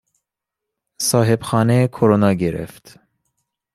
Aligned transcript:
صاحب 1.01 1.39
خانه 1.41 1.87
کرونا 1.87 2.33
گرفت 2.33 2.99